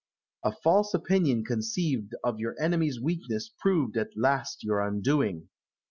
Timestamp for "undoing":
4.81-5.47